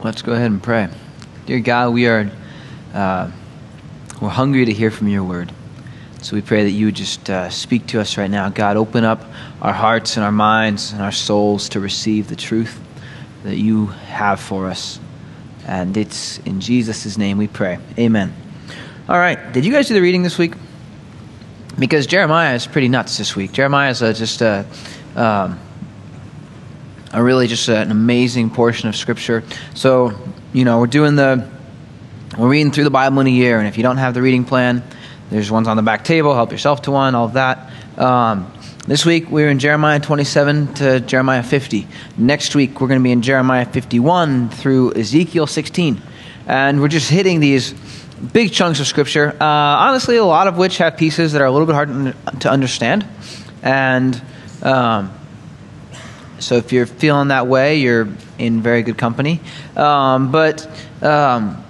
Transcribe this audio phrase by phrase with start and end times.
[0.00, 0.88] Let's go ahead and pray.
[1.46, 2.30] Dear God, we are
[2.94, 3.32] uh,
[4.20, 5.52] we're hungry to hear from your word.
[6.22, 8.48] So we pray that you would just uh, speak to us right now.
[8.48, 9.24] God, open up
[9.60, 12.78] our hearts and our minds and our souls to receive the truth
[13.42, 15.00] that you have for us.
[15.66, 17.78] And it's in Jesus' name we pray.
[17.98, 18.32] Amen.
[19.08, 19.52] All right.
[19.52, 20.54] Did you guys do the reading this week?
[21.76, 23.50] Because Jeremiah is pretty nuts this week.
[23.50, 24.64] Jeremiah is uh, just a.
[25.16, 25.58] Um,
[27.12, 29.42] a really just an amazing portion of Scripture.
[29.74, 30.12] So,
[30.52, 31.48] you know, we're doing the,
[32.36, 34.44] we're reading through the Bible in a year, and if you don't have the reading
[34.44, 34.82] plan,
[35.30, 36.34] there's ones on the back table.
[36.34, 37.70] Help yourself to one, all of that.
[37.98, 38.52] Um,
[38.86, 41.86] this week we're in Jeremiah 27 to Jeremiah 50.
[42.16, 46.00] Next week we're going to be in Jeremiah 51 through Ezekiel 16.
[46.46, 47.74] And we're just hitting these
[48.32, 51.50] big chunks of Scripture, uh, honestly, a lot of which have pieces that are a
[51.50, 53.06] little bit hard to understand.
[53.62, 54.20] And
[54.62, 55.17] um,
[56.38, 59.40] so if you're feeling that way, you're in very good company.
[59.76, 60.66] Um, but
[61.02, 61.64] um,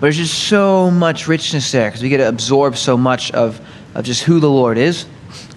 [0.00, 3.60] there's just so much richness there because we get to absorb so much of
[3.94, 5.06] of just who the Lord is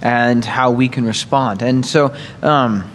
[0.01, 1.61] and how we can respond.
[1.61, 2.89] And so, um,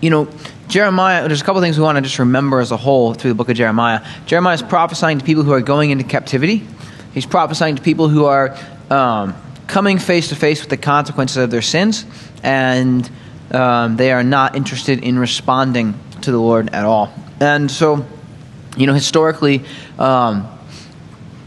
[0.00, 0.28] you know,
[0.68, 1.26] Jeremiah.
[1.26, 3.48] There's a couple things we want to just remember as a whole through the book
[3.48, 4.06] of Jeremiah.
[4.26, 6.66] Jeremiah is prophesying to people who are going into captivity.
[7.14, 8.56] He's prophesying to people who are
[8.90, 9.34] um,
[9.66, 12.04] coming face to face with the consequences of their sins
[12.42, 13.08] and
[13.50, 17.12] um, they are not interested in responding to the Lord at all.
[17.40, 18.04] And so,
[18.76, 19.64] you know, historically,
[19.98, 20.48] um,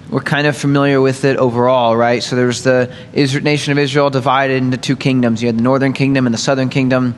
[0.09, 2.23] we're kind of familiar with it overall, right?
[2.23, 5.41] So there's the Israel, nation of Israel divided into two kingdoms.
[5.41, 7.15] You had the northern kingdom and the southern kingdom.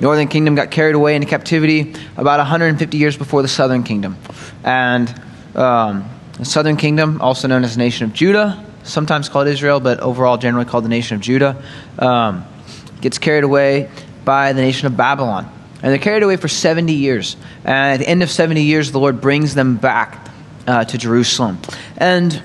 [0.00, 4.16] Northern kingdom got carried away into captivity about 150 years before the southern kingdom.
[4.64, 5.08] And
[5.54, 10.00] um, the southern kingdom, also known as the nation of Judah, sometimes called Israel, but
[10.00, 11.62] overall generally called the nation of Judah,
[12.00, 12.44] um,
[13.00, 13.88] gets carried away
[14.24, 15.50] by the nation of Babylon.
[15.82, 17.36] And they're carried away for 70 years.
[17.64, 20.28] And at the end of 70 years, the Lord brings them back
[20.66, 21.58] uh, to Jerusalem.
[21.96, 22.40] And,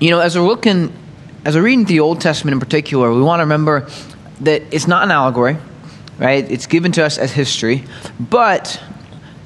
[0.00, 0.92] you know, as we're looking,
[1.44, 3.88] as we're reading the Old Testament in particular, we want to remember
[4.42, 5.56] that it's not an allegory,
[6.18, 6.48] right?
[6.48, 7.84] It's given to us as history,
[8.18, 8.80] but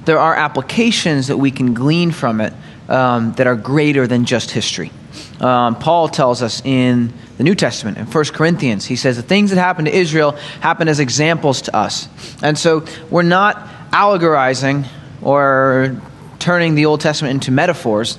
[0.04, 2.52] there are applications that we can glean from it
[2.88, 4.90] um, that are greater than just history.
[5.40, 9.50] Um, Paul tells us in the New Testament, in 1 Corinthians, he says the things
[9.50, 12.08] that happened to Israel happened as examples to us.
[12.42, 13.56] And so we're not
[13.92, 14.86] allegorizing
[15.22, 16.00] or
[16.38, 18.18] turning the Old Testament into metaphors,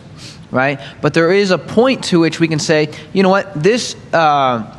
[0.52, 0.80] right?
[1.02, 3.96] But there is a point to which we can say, you know what, this.
[4.14, 4.72] Uh,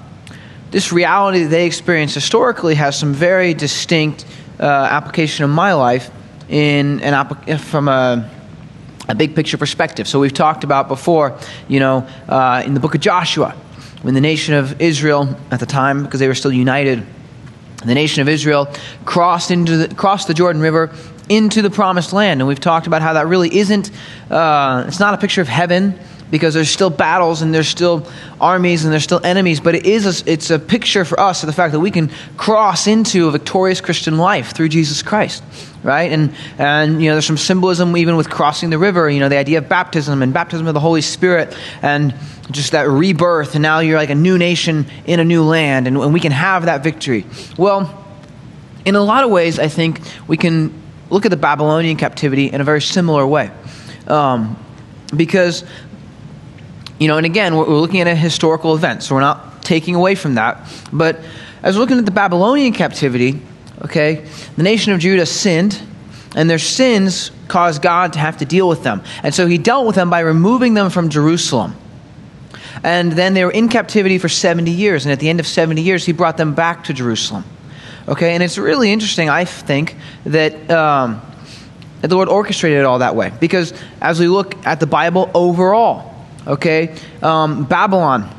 [0.71, 4.27] this reality that they experienced historically has some very distinct
[4.59, 6.11] uh, application in my life
[6.49, 8.31] in an from a
[9.09, 10.09] a big picture perspective.
[10.09, 13.51] So we've talked about before, you know, uh, in the book of Joshua,
[14.03, 17.05] when the nation of Israel at the time, because they were still united,
[17.85, 18.69] the nation of Israel
[19.05, 20.91] crossed into the, crossed the Jordan River
[21.29, 23.91] into the promised land, and we've talked about how that really isn't.
[24.31, 25.99] Uh, it's not a picture of heaven
[26.31, 28.07] because there's still battles and there's still
[28.41, 31.47] armies and there's still enemies, but it is a, it's a picture for us of
[31.47, 35.43] the fact that we can cross into a victorious Christian life through Jesus Christ,
[35.87, 36.11] right?
[36.11, 39.09] And and you know there's some symbolism even with crossing the river.
[39.09, 42.13] You know the idea of baptism and baptism of the Holy Spirit and
[42.51, 45.97] just that rebirth, and now you're like a new nation in a new land, and,
[45.97, 47.25] and we can have that victory.
[47.57, 48.05] Well,
[48.85, 50.75] in a lot of ways, I think we can
[51.09, 53.51] look at the Babylonian captivity in a very similar way.
[54.07, 54.57] Um,
[55.15, 55.65] because
[56.99, 60.15] you know, and again, we're, looking at a historical event, so we're not taking away
[60.15, 60.67] from that.
[60.93, 61.21] But
[61.63, 63.41] as we're looking at the Babylonian captivity,
[63.83, 64.25] okay,
[64.57, 65.81] the nation of Judah sinned,
[66.35, 69.03] and their sins caused God to have to deal with them.
[69.23, 71.75] And so he dealt with them by removing them from Jerusalem.
[72.83, 75.81] And then they were in captivity for 70 years, and at the end of 70
[75.81, 77.45] years, he brought them back to Jerusalem.
[78.09, 80.71] Okay, and it's really interesting, I think, that.
[80.71, 81.23] Um,
[82.03, 83.33] that the Lord orchestrated it all that way.
[83.41, 83.73] Because
[84.03, 86.17] as we look at the Bible overall,
[86.47, 86.95] Okay?
[87.23, 88.33] Um, Babylon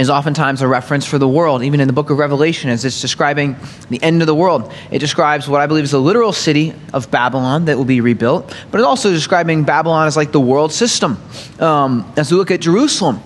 [0.00, 3.00] is oftentimes a reference for the world, even in the book of Revelation, as it's
[3.00, 3.56] describing
[3.90, 4.72] the end of the world.
[4.90, 8.54] It describes what I believe is the literal city of Babylon that will be rebuilt,
[8.70, 11.18] but it's also describing Babylon as like the world system.
[11.58, 13.22] Um, as we look at Jerusalem,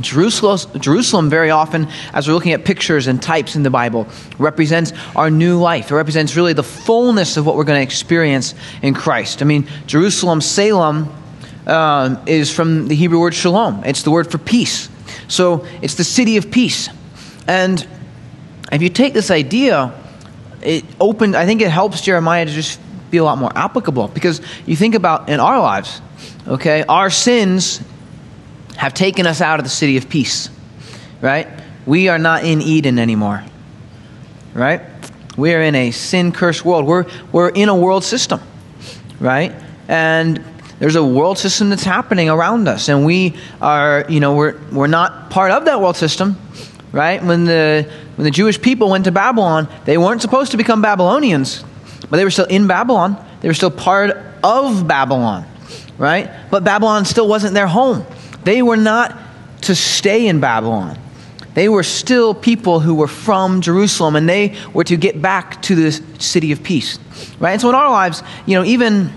[0.00, 4.06] Jerusalem, Jerusalem, very often, as we're looking at pictures and types in the Bible,
[4.38, 5.90] represents our new life.
[5.90, 9.42] It represents really the fullness of what we're going to experience in Christ.
[9.42, 11.12] I mean, Jerusalem, Salem,
[11.66, 13.82] uh, is from the Hebrew word shalom.
[13.84, 14.88] It's the word for peace.
[15.32, 16.88] So it's the city of peace.
[17.46, 17.86] And
[18.70, 19.92] if you take this idea,
[20.62, 22.80] it opened, I think it helps Jeremiah to just
[23.10, 26.00] be a lot more applicable because you think about in our lives,
[26.46, 27.82] okay, our sins
[28.76, 30.48] have taken us out of the city of peace,
[31.20, 31.48] right?
[31.86, 33.44] We are not in Eden anymore,
[34.54, 34.82] right?
[35.36, 36.86] We are in a sin cursed world.
[36.86, 38.40] We're, we're in a world system
[39.22, 39.54] right?
[39.88, 40.44] And
[40.82, 44.88] there's a world system that's happening around us, and we are, you know, we're, we're
[44.88, 46.36] not part of that world system,
[46.90, 47.22] right?
[47.22, 51.62] When the, when the Jewish people went to Babylon, they weren't supposed to become Babylonians,
[52.10, 53.16] but they were still in Babylon.
[53.42, 55.46] They were still part of Babylon,
[55.98, 56.28] right?
[56.50, 58.04] But Babylon still wasn't their home.
[58.42, 59.16] They were not
[59.60, 60.98] to stay in Babylon.
[61.54, 65.76] They were still people who were from Jerusalem and they were to get back to
[65.76, 66.98] the city of peace.
[67.38, 67.52] Right?
[67.52, 69.12] And so in our lives, you know, even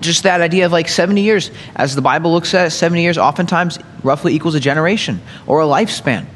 [0.00, 3.18] just that idea of like 70 years, as the Bible looks at it, 70 years
[3.18, 6.26] oftentimes roughly equals a generation or a lifespan.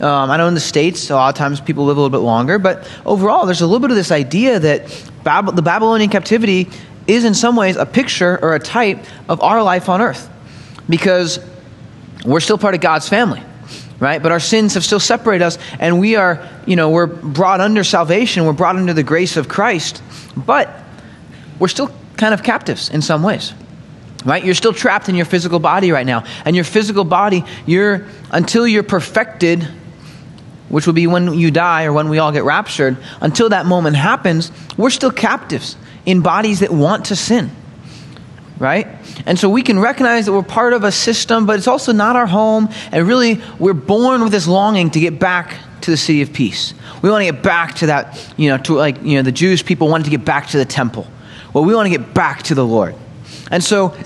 [0.00, 2.24] Um, I know in the States, a lot of times people live a little bit
[2.24, 6.70] longer, but overall, there's a little bit of this idea that Bab- the Babylonian captivity
[7.06, 10.30] is in some ways a picture or a type of our life on earth.
[10.88, 11.38] Because
[12.24, 13.42] we're still part of God's family
[14.00, 14.22] right?
[14.22, 17.84] But our sins have still separated us, and we are, you know, we're brought under
[17.84, 20.02] salvation, we're brought under the grace of Christ,
[20.34, 20.70] but
[21.58, 23.52] we're still kind of captives in some ways.
[24.24, 24.44] Right?
[24.44, 26.24] You're still trapped in your physical body right now.
[26.44, 29.66] And your physical body, you're until you're perfected,
[30.68, 33.96] which will be when you die or when we all get raptured, until that moment
[33.96, 37.50] happens, we're still captives in bodies that want to sin
[38.60, 38.86] right?
[39.24, 42.14] And so we can recognize that we're part of a system, but it's also not
[42.14, 42.68] our home.
[42.92, 46.74] And really, we're born with this longing to get back to the city of peace.
[47.02, 49.64] We want to get back to that, you know, to like, you know, the Jewish
[49.64, 51.06] people wanted to get back to the temple.
[51.52, 52.94] Well, we want to get back to the Lord.
[53.50, 53.96] And so,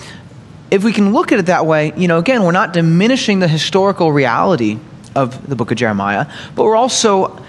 [0.70, 3.48] if we can look at it that way, you know, again, we're not diminishing the
[3.48, 4.78] historical reality
[5.14, 6.26] of the book of Jeremiah,
[6.56, 7.40] but we're also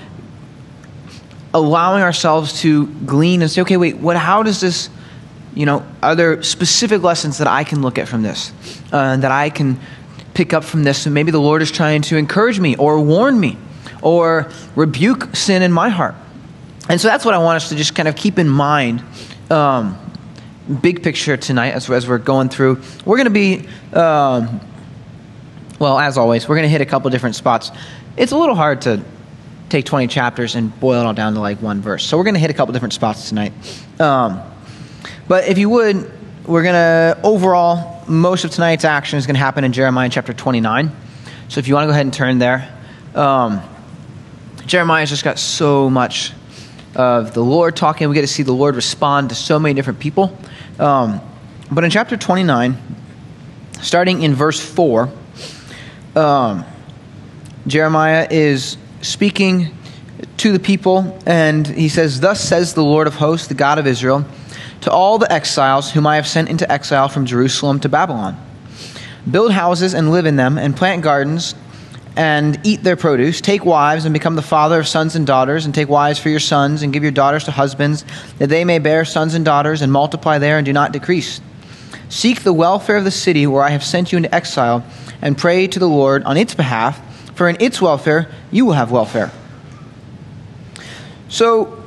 [1.53, 4.89] allowing ourselves to glean and say, okay, wait, what, how does this
[5.55, 8.51] you know, are there specific lessons that I can look at from this,
[8.91, 9.79] uh, that I can
[10.33, 11.05] pick up from this?
[11.05, 13.57] And maybe the Lord is trying to encourage me or warn me
[14.01, 16.15] or rebuke sin in my heart.
[16.89, 19.01] And so that's what I want us to just kind of keep in mind.
[19.49, 19.99] Um,
[20.81, 22.81] big picture tonight as, as we're going through.
[23.05, 24.59] We're going to be, um,
[25.79, 27.71] well, as always, we're going to hit a couple different spots.
[28.17, 29.03] It's a little hard to
[29.69, 32.03] take 20 chapters and boil it all down to like one verse.
[32.03, 33.53] So we're going to hit a couple different spots tonight.
[33.99, 34.41] Um,
[35.27, 36.11] but if you would,
[36.45, 40.33] we're going to, overall, most of tonight's action is going to happen in Jeremiah chapter
[40.33, 40.91] 29.
[41.49, 42.71] So if you want to go ahead and turn there.
[43.13, 43.61] Um,
[44.65, 46.33] Jeremiah's just got so much
[46.95, 48.09] of the Lord talking.
[48.09, 50.37] We get to see the Lord respond to so many different people.
[50.79, 51.21] Um,
[51.71, 52.77] but in chapter 29,
[53.81, 55.09] starting in verse 4,
[56.15, 56.65] um,
[57.67, 59.75] Jeremiah is speaking
[60.37, 63.87] to the people, and he says, Thus says the Lord of hosts, the God of
[63.87, 64.25] Israel
[64.85, 68.37] to all the exiles whom I have sent into exile from Jerusalem to Babylon.
[69.29, 71.55] Build houses and live in them, and plant gardens
[72.15, 73.41] and eat their produce.
[73.41, 76.39] Take wives and become the father of sons and daughters, and take wives for your
[76.39, 78.05] sons, and give your daughters to husbands,
[78.37, 81.41] that they may bear sons and daughters, and multiply there and do not decrease.
[82.07, 84.85] Seek the welfare of the city where I have sent you into exile,
[85.21, 87.01] and pray to the Lord on its behalf,
[87.35, 89.31] for in its welfare you will have welfare.
[91.27, 91.83] So,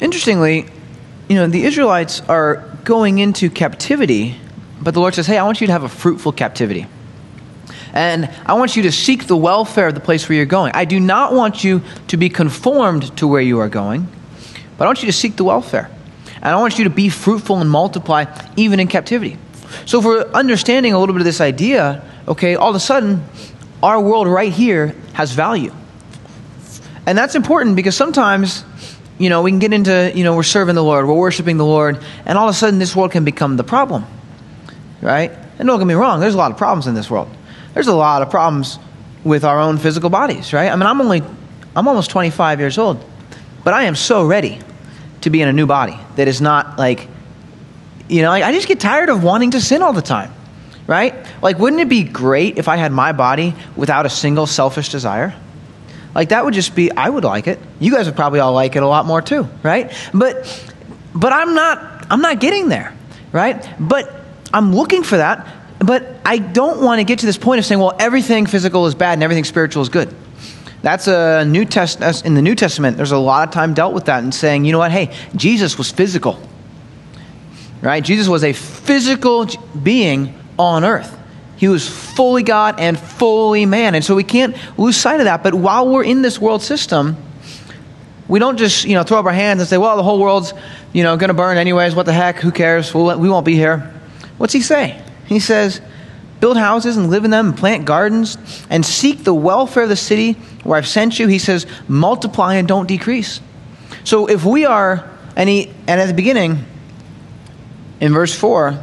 [0.00, 0.66] interestingly,
[1.28, 4.36] you know, the Israelites are going into captivity,
[4.80, 6.86] but the Lord says, hey, I want you to have a fruitful captivity.
[7.92, 10.72] And I want you to seek the welfare of the place where you're going.
[10.74, 14.08] I do not want you to be conformed to where you are going,
[14.78, 15.90] but I want you to seek the welfare.
[16.36, 18.24] And I want you to be fruitful and multiply
[18.56, 19.36] even in captivity.
[19.86, 23.24] So, if we're understanding a little bit of this idea, okay, all of a sudden,
[23.82, 25.72] our world right here has value.
[27.06, 28.64] And that's important because sometimes
[29.20, 31.64] you know, we can get into, you know, we're serving the Lord, we're worshiping the
[31.64, 34.06] Lord, and all of a sudden this world can become the problem.
[35.02, 35.30] Right?
[35.58, 37.28] And don't get me wrong, there's a lot of problems in this world.
[37.74, 38.78] There's a lot of problems
[39.24, 40.70] with our own physical bodies, right?
[40.70, 41.22] I mean, I'm only,
[41.76, 43.04] I'm almost 25 years old,
[43.64, 44.58] but I am so ready
[45.22, 47.06] to be in a new body that is not like,
[48.08, 50.32] you know, like I just get tired of wanting to sin all the time,
[50.86, 51.14] right?
[51.42, 55.34] Like, wouldn't it be great if I had my body without a single selfish desire?
[56.14, 57.58] Like that would just be I would like it.
[57.78, 59.92] You guys would probably all like it a lot more too, right?
[60.12, 60.64] But
[61.14, 62.94] but I'm not I'm not getting there,
[63.32, 63.68] right?
[63.78, 64.12] But
[64.52, 65.46] I'm looking for that,
[65.80, 68.94] but I don't want to get to this point of saying, well, everything physical is
[68.94, 70.14] bad and everything spiritual is good.
[70.82, 72.96] That's a New Test in the New Testament.
[72.96, 74.92] There's a lot of time dealt with that and saying, you know what?
[74.92, 76.40] Hey, Jesus was physical,
[77.82, 78.04] right?
[78.04, 79.46] Jesus was a physical
[79.82, 81.18] being on earth.
[81.56, 83.94] He was fully God and fully man.
[83.94, 85.42] And so we can't lose sight of that.
[85.42, 87.16] But while we're in this world system,
[88.28, 90.54] we don't just, you know, throw up our hands and say, well, the whole world's,
[90.92, 91.94] you know, going to burn anyways.
[91.94, 92.36] What the heck?
[92.36, 92.94] Who cares?
[92.94, 93.92] We'll, we won't be here.
[94.38, 95.02] What's he say?
[95.30, 95.80] He says,
[96.40, 98.36] build houses and live in them and plant gardens
[98.68, 100.32] and seek the welfare of the city
[100.64, 101.28] where I've sent you.
[101.28, 103.40] He says, multiply and don't decrease.
[104.02, 106.64] So if we are, and, he, and at the beginning,
[108.00, 108.82] in verse 4,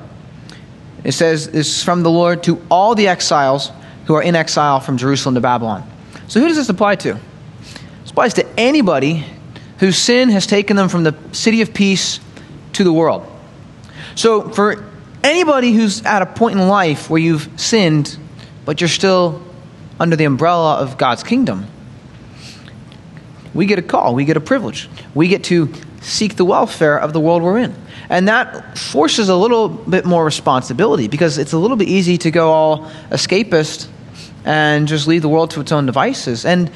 [1.04, 3.70] it says, This is from the Lord to all the exiles
[4.06, 5.84] who are in exile from Jerusalem to Babylon.
[6.30, 7.20] So, who does this apply to?
[8.04, 9.26] This applies to anybody
[9.80, 12.22] whose sin has taken them from the city of peace
[12.74, 13.30] to the world.
[14.16, 14.86] So, for
[15.28, 18.18] anybody who's at a point in life where you've sinned,
[18.66, 19.44] but you're still
[20.00, 21.68] under the umbrella of God's kingdom,
[23.54, 24.90] we get a call, we get a privilege.
[25.16, 27.76] We get to seek the welfare of the world we're in.
[28.10, 32.32] And that forces a little bit more responsibility because it's a little bit easy to
[32.32, 33.88] go all escapist
[34.46, 36.46] and just leave the world to its own devices.
[36.46, 36.72] And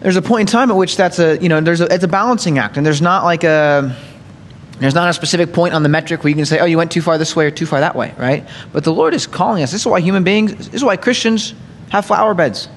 [0.00, 2.08] there's a point in time at which that's a, you know, there's a, it's a
[2.08, 2.76] balancing act.
[2.76, 3.96] And there's not like a,
[4.80, 6.92] there's not a specific point on the metric where you can say, oh, you went
[6.92, 8.48] too far this way or too far that way, right?
[8.72, 9.72] But the Lord is calling us.
[9.72, 11.54] This is why human beings, this is why Christians
[11.90, 12.68] have flower beds,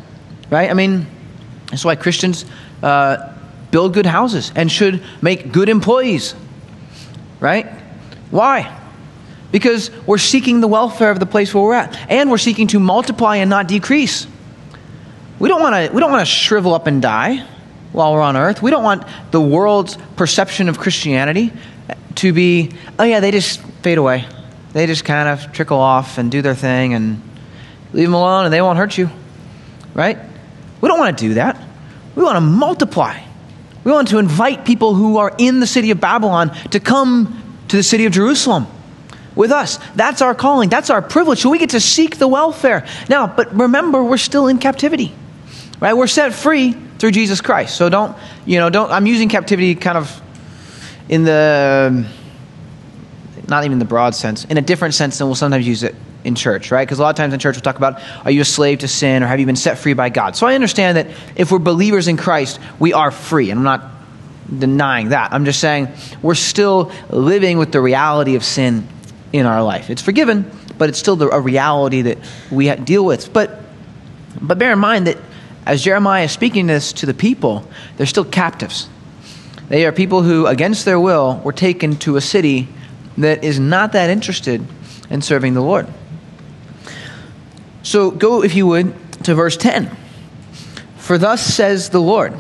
[0.50, 0.70] right?
[0.70, 1.06] I mean,
[1.70, 2.46] this is why Christians
[2.82, 3.34] uh,
[3.70, 6.34] build good houses and should make good employees,
[7.40, 7.68] right?
[8.32, 8.78] Why?
[9.52, 12.80] Because we're seeking the welfare of the place where we're at, and we're seeking to
[12.80, 14.26] multiply and not decrease.
[15.40, 15.94] We don't want to.
[15.94, 17.46] We don't want to shrivel up and die
[17.92, 18.62] while we're on earth.
[18.62, 21.52] We don't want the world's perception of Christianity
[22.16, 24.26] to be, oh yeah, they just fade away.
[24.74, 27.22] They just kind of trickle off and do their thing and
[27.94, 29.10] leave them alone, and they won't hurt you,
[29.94, 30.18] right?
[30.80, 31.62] We don't want to do that.
[32.16, 33.22] We want to multiply.
[33.84, 37.78] We want to invite people who are in the city of Babylon to come to
[37.78, 38.68] the city of Jerusalem
[39.36, 39.80] with us.
[39.96, 40.70] That's our calling.
[40.70, 41.40] That's our privilege.
[41.40, 42.86] So we get to seek the welfare.
[43.10, 45.14] Now, but remember, we're still in captivity,
[45.80, 45.94] right?
[45.94, 47.76] We're set free through Jesus Christ.
[47.76, 48.16] So don't,
[48.46, 50.22] you know, don't, I'm using captivity kind of
[51.12, 52.06] in the, um,
[53.48, 56.36] not even the broad sense, in a different sense than we'll sometimes use it in
[56.36, 56.88] church, right?
[56.88, 58.88] Because a lot of times in church we'll talk about are you a slave to
[58.88, 60.36] sin or have you been set free by God?
[60.36, 63.52] So I understand that if we're believers in Christ, we are free.
[63.52, 63.92] And I'm not
[64.58, 65.34] denying that.
[65.34, 65.90] I'm just saying
[66.22, 68.88] we're still living with the reality of sin
[69.34, 69.90] in our life.
[69.90, 73.34] It's forgiven, but it's still the, a reality that we deal with.
[73.34, 73.60] But,
[74.42, 75.18] but bear in mind that
[75.66, 78.88] as Jeremiah is speaking this to the people, they're still captives.
[79.72, 82.68] They are people who, against their will, were taken to a city
[83.18, 84.66] that is not that interested
[85.10, 85.88] in serving the Lord.
[87.82, 89.90] So go, if you would, to verse 10.
[90.98, 92.34] For thus says the Lord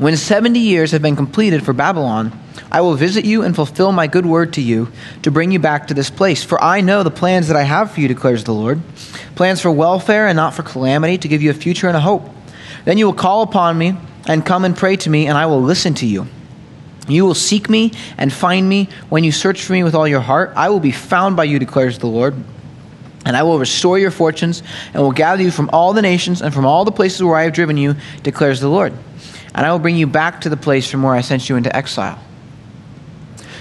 [0.00, 2.36] When 70 years have been completed for Babylon,
[2.72, 4.90] I will visit you and fulfill my good word to you
[5.22, 6.42] to bring you back to this place.
[6.42, 8.82] For I know the plans that I have for you, declares the Lord
[9.36, 12.28] plans for welfare and not for calamity, to give you a future and a hope.
[12.84, 15.62] Then you will call upon me and come and pray to me, and I will
[15.62, 16.26] listen to you.
[17.08, 20.20] You will seek me and find me when you search for me with all your
[20.20, 20.52] heart.
[20.56, 22.34] I will be found by you, declares the Lord.
[23.24, 26.54] And I will restore your fortunes and will gather you from all the nations and
[26.54, 28.92] from all the places where I have driven you, declares the Lord.
[29.54, 31.74] And I will bring you back to the place from where I sent you into
[31.74, 32.20] exile.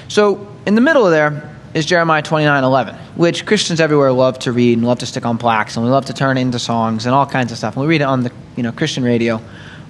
[0.07, 4.51] So, in the middle of there is Jeremiah 29 11, which Christians everywhere love to
[4.51, 7.15] read and love to stick on plaques, and we love to turn into songs and
[7.15, 7.75] all kinds of stuff.
[7.75, 9.41] And we read it on the you know, Christian radio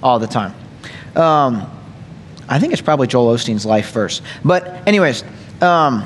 [0.02, 0.54] all the time.
[1.16, 1.70] Um,
[2.48, 4.22] I think it's probably Joel Osteen's life verse.
[4.44, 5.24] But, anyways,
[5.60, 6.04] um,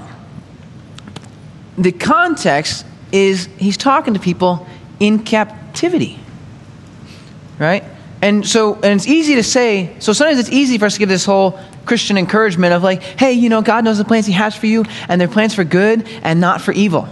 [1.76, 4.66] the context is he's talking to people
[5.00, 6.18] in captivity,
[7.58, 7.84] right?
[8.22, 11.08] And so, and it's easy to say, so sometimes it's easy for us to give
[11.08, 14.54] this whole Christian encouragement of like, hey, you know, God knows the plans He has
[14.54, 17.08] for you, and they're plans for good and not for evil.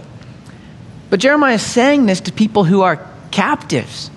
[1.09, 4.11] But Jeremiah is saying this to people who are captives.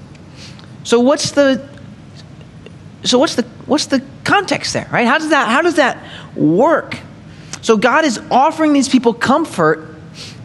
[0.84, 1.66] So what's the
[3.04, 5.06] so what's the what's the context there, right?
[5.06, 5.99] How does that how does that
[6.37, 6.99] work?
[7.62, 9.94] So God is offering these people comfort,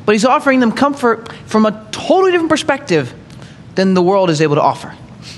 [0.05, 3.13] but He's offering them comfort from a totally different perspective
[3.75, 4.93] than the world is able to offer.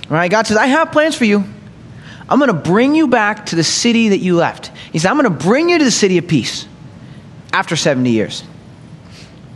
[0.10, 0.30] Right?
[0.30, 1.44] God says, I have plans for you.
[2.28, 4.72] I'm going to bring you back to the city that you left.
[4.92, 6.68] He said, I'm going to bring you to the city of peace
[7.52, 8.44] after 70 years.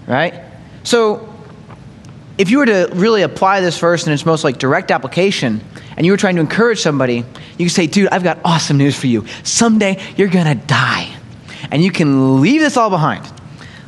[0.07, 0.33] Right?
[0.83, 1.32] So,
[2.37, 5.61] if you were to really apply this verse in its most like direct application,
[5.95, 7.23] and you were trying to encourage somebody,
[7.57, 9.25] you could say, dude, I've got awesome news for you.
[9.43, 11.15] Someday you're to die.
[11.71, 13.31] And you can leave this all behind.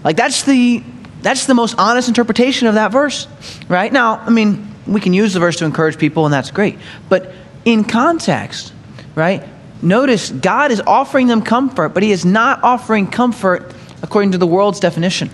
[0.04, 0.84] Like that's the
[1.22, 3.28] that's the most honest interpretation of that verse.
[3.68, 3.92] Right?
[3.92, 6.78] Now, I mean, we can use the verse to encourage people and that's great.
[7.10, 7.32] But
[7.66, 8.72] in context,
[9.16, 9.44] right?
[9.82, 13.74] Notice God is offering them comfort, but he is not offering comfort
[14.04, 15.32] according to the world's definition.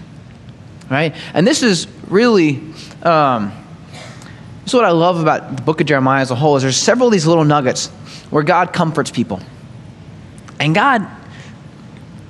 [0.90, 1.16] Right?
[1.34, 2.62] And this is really
[3.02, 3.52] um,
[4.64, 6.78] this is what I love about the book of Jeremiah as a whole is there's
[6.78, 7.88] several of these little nuggets
[8.30, 9.42] where God comforts people.
[10.60, 11.08] And God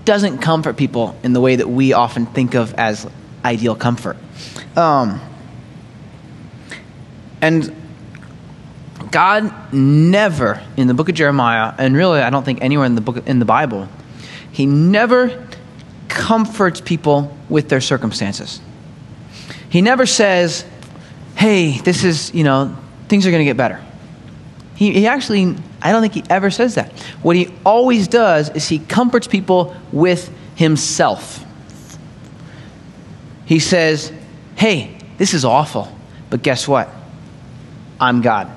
[0.05, 3.07] doesn't comfort people in the way that we often think of as
[3.43, 4.17] ideal comfort.
[4.77, 5.19] Um,
[7.41, 7.75] and
[9.11, 13.01] God never in the book of Jeremiah, and really I don't think anywhere in the
[13.01, 13.89] book in the Bible,
[14.51, 15.47] he never
[16.07, 18.61] comforts people with their circumstances.
[19.71, 20.63] He never says,
[21.35, 23.81] hey, this is, you know, things are going to get better.
[24.75, 26.91] He, he actually, I don't think he ever says that.
[27.23, 31.45] What he always does is he comforts people with himself.
[33.45, 34.11] He says,
[34.55, 35.87] hey, this is awful,
[36.29, 36.89] but guess what?
[37.99, 38.51] I'm God.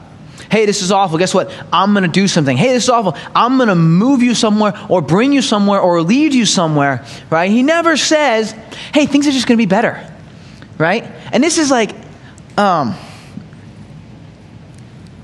[0.50, 1.18] Hey, this is awful.
[1.18, 1.52] Guess what?
[1.72, 2.56] I'm going to do something.
[2.56, 3.16] Hey, this is awful.
[3.34, 7.50] I'm going to move you somewhere or bring you somewhere or lead you somewhere, right?
[7.50, 8.52] He never says,
[8.92, 10.13] hey, things are just going to be better,
[10.78, 11.04] right?
[11.32, 11.94] And this is like,
[12.56, 12.94] um,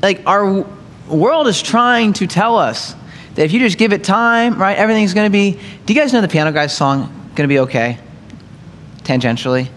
[0.02, 0.64] like our
[1.08, 2.94] world is trying to tell us
[3.34, 5.58] that if you just give it time, right, everything's going to be.
[5.86, 7.98] Do you guys know the Piano Guys song, to Be Okay?
[9.02, 9.68] Tangentially?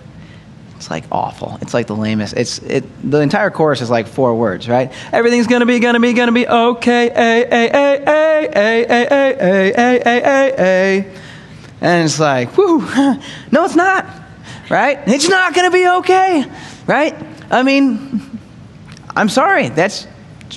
[0.76, 1.58] It's like awful.
[1.62, 2.34] It's like the lamest.
[2.36, 2.84] It's it.
[3.10, 4.92] The entire chorus is like four words, right?
[5.14, 7.08] Everything's gonna be, gonna be, gonna be okay.
[7.08, 11.14] A a a a a a a a a a a.
[11.80, 12.80] And it's like, whoo,
[13.52, 14.06] no, it's not,
[14.74, 15.00] right?
[15.06, 16.46] It's not gonna be okay,
[16.88, 17.16] right?
[17.52, 18.40] I mean,
[19.16, 19.70] I'm sorry.
[19.70, 20.08] That's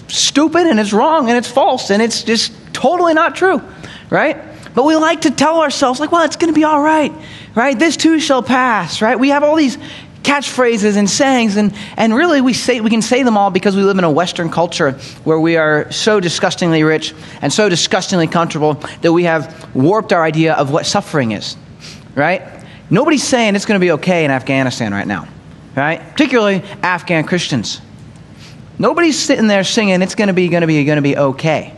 [0.08, 3.60] stupid and it's wrong and it's false and it's just totally not true,
[4.08, 4.38] right?
[4.74, 7.12] But we like to tell ourselves, like, well, it's going to be all right,
[7.54, 7.78] right?
[7.78, 9.20] This too shall pass, right?
[9.20, 9.76] We have all these
[10.22, 13.82] catchphrases and sayings, and, and really we, say, we can say them all because we
[13.82, 14.92] live in a Western culture
[15.24, 20.24] where we are so disgustingly rich and so disgustingly comfortable that we have warped our
[20.24, 21.56] idea of what suffering is,
[22.14, 22.55] right?
[22.88, 25.26] Nobody's saying it's going to be okay in Afghanistan right now,
[25.74, 26.00] right?
[26.00, 27.80] Particularly Afghan Christians.
[28.78, 31.74] Nobody's sitting there singing it's going to be, going to be, going to be okay,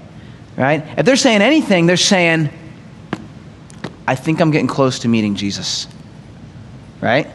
[0.56, 0.84] right?
[0.98, 2.50] If they're saying anything, they're saying,
[4.06, 5.86] I think I'm getting close to meeting Jesus,
[7.00, 7.26] right?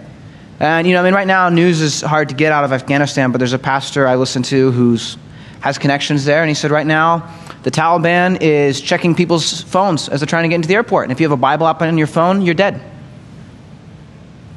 [0.60, 3.32] And, you know, I mean, right now, news is hard to get out of Afghanistan,
[3.32, 5.18] but there's a pastor I listen to who's
[5.62, 10.20] has connections there, and he said right now the Taliban is checking people's phones as
[10.20, 11.06] they're trying to get into the airport.
[11.06, 12.82] And if you have a Bible app on your phone, you're dead.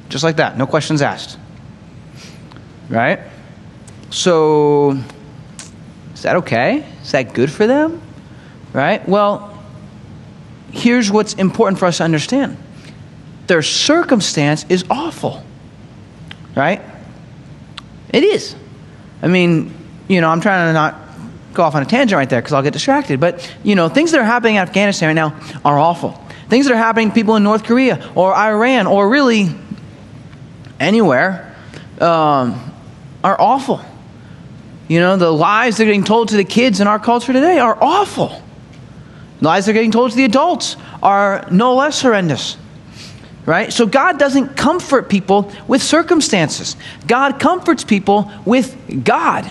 [0.08, 1.38] Just like that, no questions asked.
[2.88, 3.20] Right?
[4.10, 4.98] So,
[6.14, 6.86] is that okay?
[7.02, 8.00] Is that good for them?
[8.72, 9.06] Right?
[9.08, 9.62] Well,
[10.70, 12.58] here's what's important for us to understand
[13.46, 15.44] their circumstance is awful
[16.56, 16.80] right?
[18.08, 18.56] It is.
[19.22, 19.72] I mean,
[20.08, 20.96] you know, I'm trying to not
[21.52, 23.20] go off on a tangent right there because I'll get distracted.
[23.20, 26.12] But, you know, things that are happening in Afghanistan right now are awful.
[26.48, 29.54] Things that are happening to people in North Korea or Iran or really
[30.80, 31.54] anywhere
[32.00, 32.72] um,
[33.22, 33.80] are awful.
[34.88, 37.58] You know, the lies that are getting told to the kids in our culture today
[37.58, 38.42] are awful.
[39.40, 42.56] The lies that are getting told to the adults are no less horrendous
[43.46, 43.72] right?
[43.72, 49.50] So God doesn't comfort people with circumstances, God comforts people with God.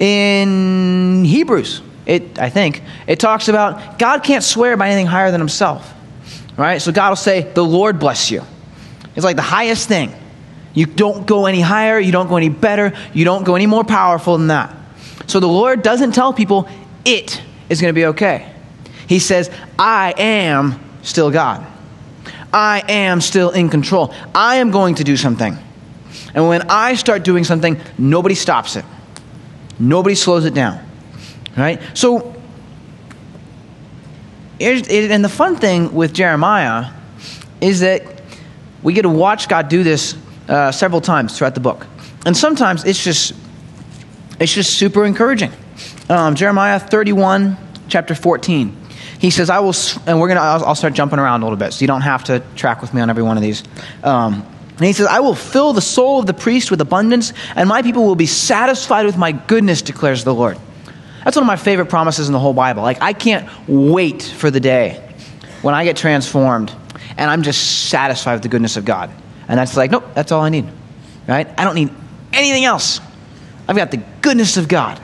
[0.00, 5.40] In Hebrews, it, I think, it talks about God can't swear by anything higher than
[5.40, 5.94] himself,
[6.58, 6.82] right?
[6.82, 8.42] So God will say, The Lord bless you.
[9.14, 10.12] It's like the highest thing.
[10.74, 13.84] You don't go any higher, you don't go any better, you don't go any more
[13.84, 14.74] powerful than that.
[15.26, 16.68] So the Lord doesn't tell people
[17.04, 18.52] it is going to be okay.
[19.06, 21.64] He says, I am still God.
[22.52, 24.14] I am still in control.
[24.34, 25.56] I am going to do something.
[26.34, 28.84] And when I start doing something, nobody stops it.
[29.78, 30.84] Nobody slows it down.
[31.56, 31.80] Right?
[31.94, 32.34] So,
[34.60, 36.92] and the fun thing with Jeremiah
[37.60, 38.13] is that
[38.84, 40.16] we get to watch God do this
[40.48, 41.86] uh, several times throughout the book.
[42.24, 43.34] And sometimes it's just,
[44.38, 45.50] it's just super encouraging.
[46.08, 47.56] Um, Jeremiah 31,
[47.88, 48.82] chapter 14
[49.24, 49.74] he says, I will,
[50.06, 52.24] and we're going to, I'll, start jumping around a little bit, so you don't have
[52.24, 53.62] to track with me on every one of these.
[54.02, 57.66] Um, and he says, I will fill the soul of the priest with abundance, and
[57.66, 60.58] my people will be satisfied with my goodness, declares the Lord.
[61.24, 62.82] That's one of my favorite promises in the whole Bible.
[62.82, 65.02] Like, I can't wait for the day
[65.62, 66.70] when I get transformed
[67.16, 69.10] and I'm just satisfied with the goodness of God.
[69.48, 70.66] And that's like, nope, that's all I need.
[71.26, 71.48] Right?
[71.58, 71.90] I don't need
[72.32, 73.00] anything else.
[73.68, 75.00] I've got the goodness of God.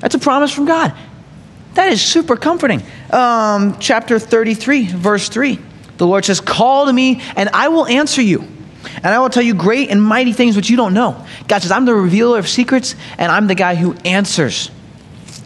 [0.00, 0.94] That's a promise from God.
[1.74, 2.82] That is super comforting.
[3.10, 5.58] Um, chapter 33, verse 3.
[5.96, 8.46] The Lord says, Call to me, and I will answer you.
[8.96, 11.24] And I will tell you great and mighty things which you don't know.
[11.46, 14.70] God says, I'm the revealer of secrets, and I'm the guy who answers.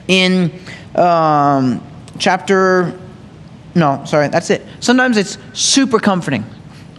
[0.08, 0.52] In
[0.94, 1.84] um,
[2.18, 2.98] chapter,
[3.74, 4.66] no, sorry, that's it.
[4.80, 6.42] Sometimes it's super comforting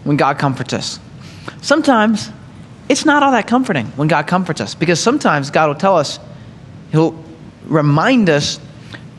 [0.03, 0.99] when God comforts us.
[1.61, 2.31] Sometimes
[2.89, 6.19] it's not all that comforting when God comforts us because sometimes God will tell us,
[6.91, 7.23] He'll
[7.65, 8.59] remind us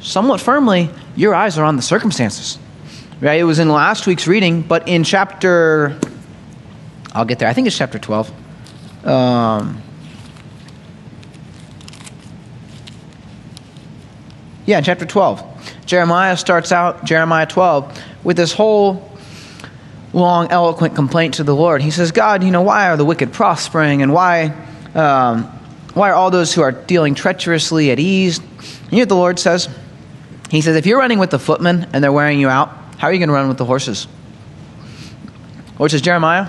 [0.01, 2.59] somewhat firmly, your eyes are on the circumstances.
[3.21, 3.41] Right?
[3.41, 5.99] It was in last week's reading, but in chapter,
[7.13, 7.49] I'll get there.
[7.49, 9.07] I think it's chapter 12.
[9.07, 9.81] Um,
[14.67, 15.74] yeah, chapter 12.
[15.87, 19.11] Jeremiah starts out, Jeremiah 12, with this whole
[20.13, 21.83] long, eloquent complaint to the Lord.
[21.83, 24.55] He says, God, you know, why are the wicked prospering and why,
[24.95, 25.45] um,
[25.93, 28.39] why are all those who are dealing treacherously at ease?
[28.39, 29.69] And you know what the Lord says?
[30.51, 32.69] He says, if you're running with the footmen and they're wearing you out,
[32.99, 34.07] how are you going to run with the horses?
[35.79, 36.49] Lord says, Jeremiah,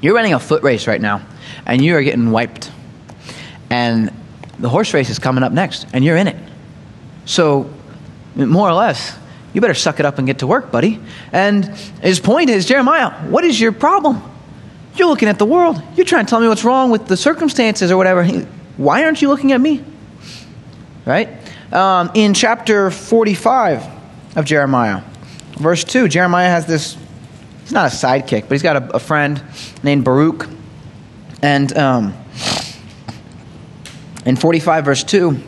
[0.00, 1.24] you're running a foot race right now
[1.64, 2.70] and you are getting wiped.
[3.70, 4.12] And
[4.58, 6.36] the horse race is coming up next and you're in it.
[7.24, 7.72] So,
[8.34, 9.16] more or less,
[9.52, 11.00] you better suck it up and get to work, buddy.
[11.32, 11.64] And
[12.02, 14.22] his point is Jeremiah, what is your problem?
[14.96, 15.80] You're looking at the world.
[15.96, 18.24] You're trying to tell me what's wrong with the circumstances or whatever.
[18.76, 19.84] Why aren't you looking at me?
[21.04, 21.28] Right?
[21.72, 23.84] Um, in chapter 45
[24.36, 25.02] of Jeremiah,
[25.56, 26.96] verse 2, Jeremiah has this,
[27.62, 29.42] he's not a sidekick, but he's got a, a friend
[29.82, 30.48] named Baruch.
[31.42, 32.14] And um,
[34.24, 35.42] in 45, verse 2,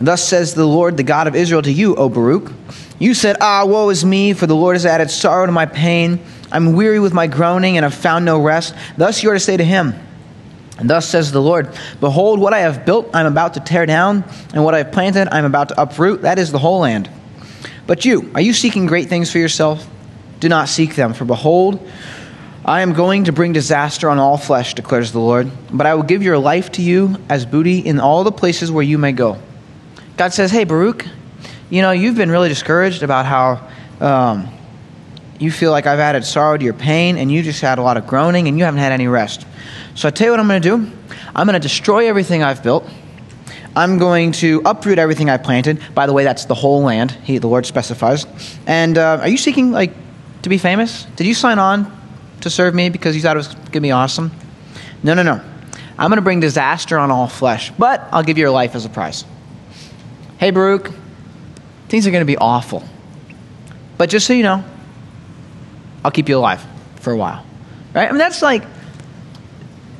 [0.00, 2.52] thus says the Lord, the God of Israel, to you, O Baruch.
[2.98, 6.20] You said, Ah, woe is me, for the Lord has added sorrow to my pain.
[6.50, 8.74] I'm weary with my groaning and have found no rest.
[8.96, 9.94] Thus you are to say to him,
[10.78, 14.24] and thus says the Lord Behold, what I have built I'm about to tear down,
[14.54, 16.22] and what I have planted I'm about to uproot.
[16.22, 17.10] That is the whole land.
[17.86, 19.88] But you, are you seeking great things for yourself?
[20.40, 21.88] Do not seek them, for behold,
[22.64, 25.50] I am going to bring disaster on all flesh, declares the Lord.
[25.70, 28.82] But I will give your life to you as booty in all the places where
[28.82, 29.38] you may go.
[30.16, 31.04] God says, Hey, Baruch,
[31.68, 33.68] you know, you've been really discouraged about how
[34.00, 34.48] um,
[35.38, 37.96] you feel like I've added sorrow to your pain, and you just had a lot
[37.96, 39.46] of groaning, and you haven't had any rest.
[39.94, 40.92] So I tell you what I'm going to do
[41.34, 42.88] I'm going to destroy everything I've built.
[43.74, 45.82] I'm going to uproot everything I planted.
[45.94, 47.10] By the way, that's the whole land.
[47.10, 48.26] He, the Lord specifies.
[48.66, 49.92] And uh, are you seeking like
[50.42, 51.04] to be famous?
[51.16, 51.94] Did you sign on
[52.40, 54.30] to serve me because you thought it was going to be awesome?
[55.02, 55.42] No, no, no.
[55.98, 58.86] I'm going to bring disaster on all flesh, but I'll give you your life as
[58.86, 59.26] a prize.
[60.38, 60.90] Hey, Baruch,
[61.88, 62.84] things are going to be awful.
[63.96, 64.64] But just so you know,
[66.04, 66.64] I'll keep you alive
[66.96, 67.44] for a while.
[67.94, 68.08] Right?
[68.08, 68.64] I mean, that's like,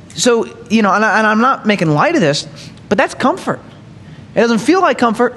[0.09, 2.47] so, you know, and, I, am not making light of this,
[2.89, 3.59] but that's comfort.
[4.35, 5.35] It doesn't feel like comfort,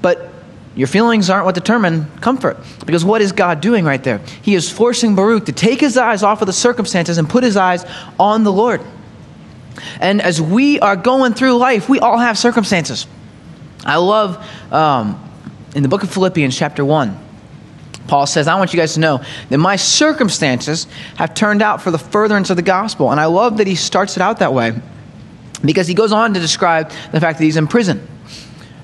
[0.00, 0.30] but
[0.74, 2.56] your feelings aren't what determine comfort.
[2.86, 4.18] Because what is God doing right there?
[4.40, 7.56] He is forcing Baruch to take his eyes off of the circumstances and put his
[7.56, 7.84] eyes
[8.18, 8.80] on the Lord.
[10.00, 13.06] And as we are going through life, we all have circumstances.
[13.88, 15.18] I love um,
[15.74, 17.18] in the book of Philippians, chapter 1,
[18.06, 21.90] Paul says, I want you guys to know that my circumstances have turned out for
[21.90, 23.10] the furtherance of the gospel.
[23.10, 24.72] And I love that he starts it out that way
[25.64, 28.06] because he goes on to describe the fact that he's in prison.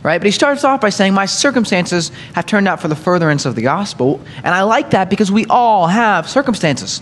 [0.03, 0.19] Right?
[0.19, 3.55] But he starts off by saying, My circumstances have turned out for the furtherance of
[3.55, 4.21] the gospel.
[4.39, 7.01] And I like that because we all have circumstances.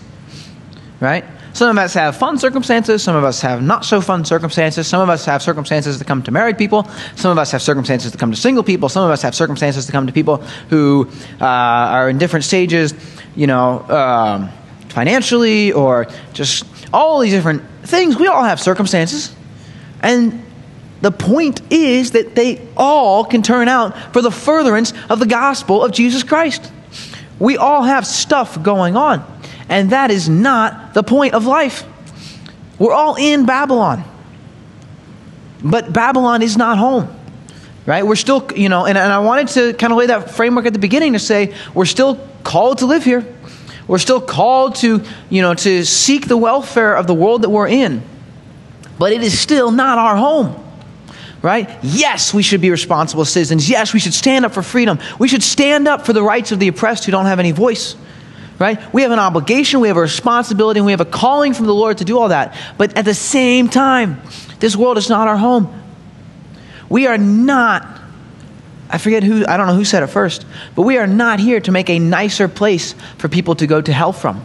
[1.01, 1.25] Right?
[1.53, 3.03] Some of us have fun circumstances.
[3.03, 4.87] Some of us have not so fun circumstances.
[4.87, 6.87] Some of us have circumstances that come to married people.
[7.15, 8.89] Some of us have circumstances that come to single people.
[8.89, 10.37] Some of us have circumstances that come to people
[10.69, 11.07] who
[11.39, 12.93] uh, are in different stages,
[13.35, 14.49] you know, um,
[14.89, 18.17] financially or just all these different things.
[18.17, 19.35] We all have circumstances.
[20.01, 20.43] And
[21.01, 25.83] the point is that they all can turn out for the furtherance of the gospel
[25.83, 26.71] of Jesus Christ.
[27.39, 29.32] We all have stuff going on.
[29.69, 31.85] And that is not the point of life.
[32.79, 34.03] We're all in Babylon.
[35.63, 37.13] But Babylon is not home.
[37.85, 38.05] Right?
[38.05, 40.73] We're still, you know, and, and I wanted to kind of lay that framework at
[40.73, 43.25] the beginning to say we're still called to live here.
[43.87, 47.67] We're still called to, you know, to seek the welfare of the world that we're
[47.67, 48.01] in.
[48.97, 50.59] But it is still not our home
[51.43, 51.69] right?
[51.83, 53.69] Yes, we should be responsible citizens.
[53.69, 54.97] Yes, we should stand up for freedom.
[55.19, 57.97] We should stand up for the rights of the oppressed who don't have any voice
[58.59, 58.93] right?
[58.93, 61.73] We have an obligation, we have a responsibility, and we have a calling from the
[61.73, 62.57] Lord to do all that.
[62.77, 64.21] But at the same time,
[64.59, 65.81] this world is not our home.
[66.89, 67.87] We are not,
[68.89, 71.59] I forget who, I don't know who said it first, but we are not here
[71.61, 74.43] to make a nicer place for people to go to hell from.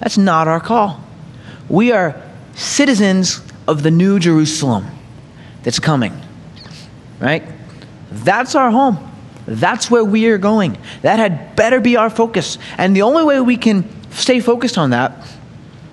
[0.00, 1.00] That's not our call.
[1.68, 2.20] We are
[2.54, 4.86] citizens of the new Jerusalem
[5.62, 6.18] that's coming,
[7.20, 7.44] right?
[8.10, 9.11] That's our home.
[9.46, 10.78] That's where we are going.
[11.02, 12.58] That had better be our focus.
[12.78, 15.26] And the only way we can stay focused on that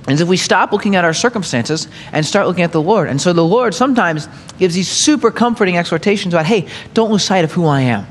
[0.08, 3.08] is if we stop looking at our circumstances and start looking at the Lord.
[3.10, 7.44] And so the Lord sometimes gives these super comforting exhortations about, hey, don't lose sight
[7.44, 8.08] of who I am.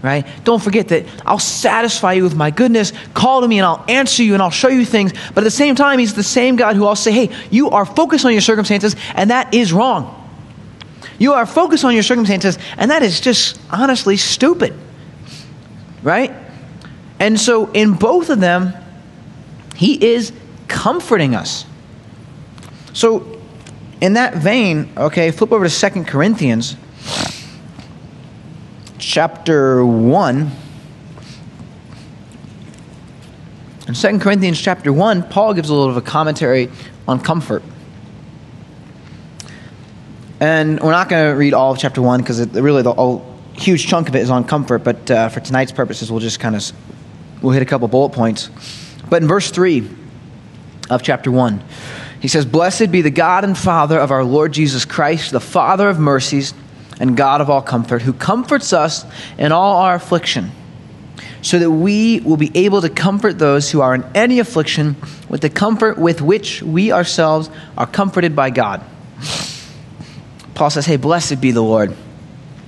[0.00, 0.26] Right?
[0.44, 2.92] Don't forget that I'll satisfy you with my goodness.
[3.14, 5.12] Call to me and I'll answer you and I'll show you things.
[5.12, 7.84] But at the same time, He's the same God who I'll say, hey, you are
[7.84, 10.14] focused on your circumstances, and that is wrong.
[11.18, 14.74] You are focused on your circumstances, and that is just honestly stupid.
[16.02, 16.32] Right?
[17.18, 18.72] And so, in both of them,
[19.74, 20.32] he is
[20.68, 21.64] comforting us.
[22.92, 23.40] So,
[24.00, 26.76] in that vein, okay, flip over to Second Corinthians
[28.98, 30.50] chapter 1.
[33.88, 36.70] In 2 Corinthians chapter 1, Paul gives a little bit of a commentary
[37.08, 37.62] on comfort.
[40.40, 43.20] And we're not going to read all of chapter 1 because really the a
[43.58, 46.54] huge chunk of it is on comfort, but uh, for tonight's purposes, we'll just kind
[46.54, 46.72] of
[47.42, 48.50] we'll hit a couple bullet points.
[49.10, 49.88] But in verse 3
[50.90, 51.62] of chapter 1,
[52.20, 55.88] he says, Blessed be the God and Father of our Lord Jesus Christ, the Father
[55.88, 56.54] of mercies
[57.00, 59.04] and God of all comfort, who comforts us
[59.38, 60.52] in all our affliction,
[61.42, 64.96] so that we will be able to comfort those who are in any affliction
[65.28, 68.84] with the comfort with which we ourselves are comforted by God.
[70.58, 71.94] Paul says, Hey, blessed be the Lord,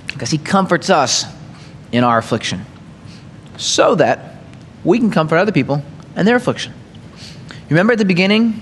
[0.07, 1.25] because he comforts us
[1.91, 2.65] in our affliction,
[3.57, 4.37] so that
[4.85, 5.83] we can comfort other people
[6.15, 6.73] in their affliction.
[7.69, 8.61] Remember at the beginning,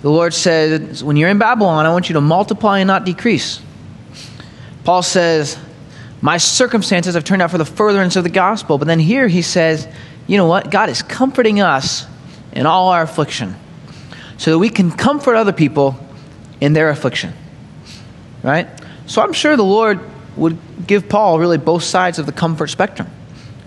[0.00, 3.60] the Lord said, When you're in Babylon, I want you to multiply and not decrease.
[4.84, 5.58] Paul says,
[6.22, 8.78] My circumstances have turned out for the furtherance of the gospel.
[8.78, 9.86] But then here he says,
[10.26, 10.70] You know what?
[10.70, 12.06] God is comforting us
[12.52, 13.54] in all our affliction
[14.38, 15.98] so that we can comfort other people
[16.58, 17.34] in their affliction.
[18.42, 18.68] Right?
[19.06, 20.00] So I'm sure the Lord
[20.36, 23.08] would give Paul really both sides of the comfort spectrum.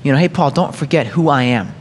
[0.03, 1.73] You know, hey, Paul, don't forget who I am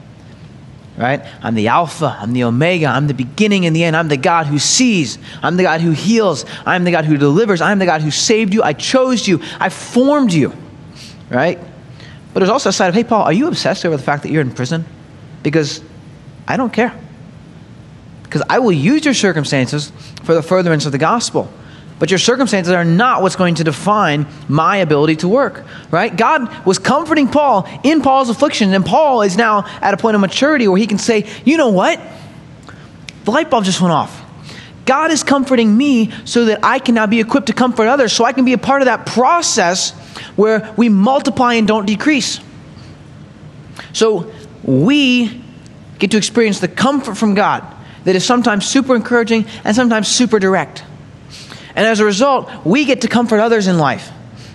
[0.96, 1.24] right?
[1.42, 3.96] I'm the Alpha, I'm the Omega, I'm the beginning and the end.
[3.96, 7.60] I'm the God who sees, I'm the God who heals, I'm the God who delivers,
[7.60, 10.52] I'm the God who saved you, I chose you, I formed you,
[11.30, 11.58] right?
[12.32, 14.30] But there's also a side of, hey, Paul, are you obsessed over the fact that
[14.30, 14.84] you're in prison?
[15.42, 15.82] Because
[16.46, 16.98] I don't care.
[18.22, 21.52] Because I will use your circumstances for the furtherance of the gospel.
[22.02, 26.16] But your circumstances are not what's going to define my ability to work, right?
[26.16, 30.20] God was comforting Paul in Paul's affliction, and Paul is now at a point of
[30.20, 32.00] maturity where he can say, you know what?
[33.22, 34.20] The light bulb just went off.
[34.84, 38.24] God is comforting me so that I can now be equipped to comfort others, so
[38.24, 39.92] I can be a part of that process
[40.34, 42.40] where we multiply and don't decrease.
[43.92, 44.32] So
[44.64, 45.40] we
[46.00, 47.62] get to experience the comfort from God
[48.02, 50.82] that is sometimes super encouraging and sometimes super direct.
[51.74, 54.10] And as a result, we get to comfort others in life.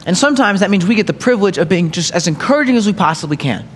[0.06, 2.94] And sometimes that means we get the privilege of being just as encouraging as we
[2.94, 3.68] possibly can.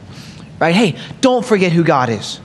[0.60, 0.76] Right?
[0.76, 2.40] Hey, don't forget who God is.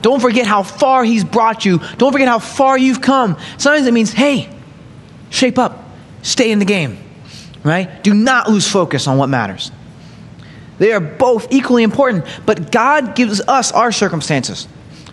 [0.00, 1.80] Don't forget how far He's brought you.
[1.98, 3.36] Don't forget how far you've come.
[3.58, 4.48] Sometimes it means, hey,
[5.30, 5.84] shape up,
[6.22, 6.98] stay in the game.
[7.64, 8.02] Right?
[8.02, 9.72] Do not lose focus on what matters.
[10.78, 14.68] They are both equally important, but God gives us our circumstances.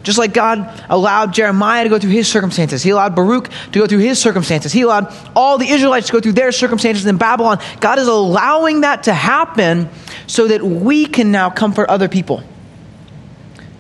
[0.06, 3.88] Just like God allowed Jeremiah to go through his circumstances, He allowed Baruch to go
[3.88, 7.60] through his circumstances, He allowed all the Israelites to go through their circumstances in Babylon.
[7.80, 9.90] God is allowing that to happen
[10.28, 12.44] so that we can now comfort other people,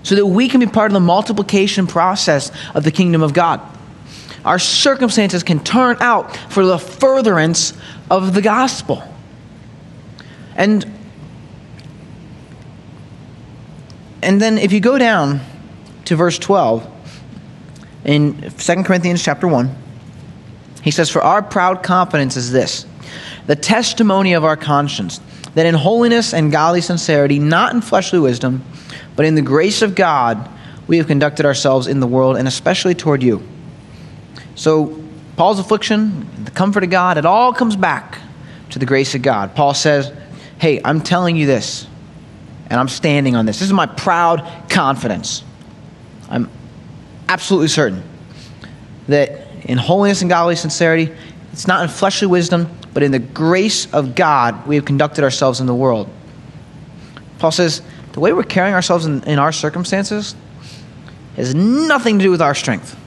[0.01, 3.61] so that we can be part of the multiplication process of the kingdom of God.
[4.43, 7.73] Our circumstances can turn out for the furtherance
[8.09, 9.03] of the gospel.
[10.55, 10.91] And
[14.23, 15.41] and then if you go down
[16.05, 16.91] to verse 12
[18.05, 19.75] in 2 Corinthians chapter 1.
[20.83, 22.85] He says, For our proud confidence is this
[23.47, 25.19] the testimony of our conscience,
[25.53, 28.63] that in holiness and godly sincerity, not in fleshly wisdom,
[29.15, 30.49] but in the grace of God,
[30.87, 33.47] we have conducted ourselves in the world, and especially toward you.
[34.55, 35.01] So,
[35.37, 38.19] Paul's affliction, the comfort of God, it all comes back
[38.69, 39.55] to the grace of God.
[39.55, 40.11] Paul says,
[40.59, 41.87] Hey, I'm telling you this,
[42.69, 43.59] and I'm standing on this.
[43.59, 45.43] This is my proud confidence.
[46.29, 46.49] I'm
[47.27, 48.03] absolutely certain
[49.07, 51.13] that in holiness and godly sincerity,
[51.51, 55.59] it's not in fleshly wisdom, but in the grace of God, we have conducted ourselves
[55.59, 56.09] in the world.
[57.39, 57.81] Paul says
[58.13, 60.35] the way we're carrying ourselves in, in our circumstances
[61.35, 62.97] has nothing to do with our strength,